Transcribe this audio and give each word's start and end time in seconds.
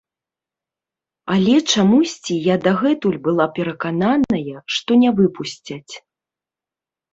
Але 1.35 1.53
чамусьці 1.73 2.33
я 2.47 2.55
дагэтуль 2.65 3.21
была 3.29 3.45
перакананая, 3.59 4.57
што 4.79 4.91
не 5.05 5.15
выпусцяць. 5.23 5.93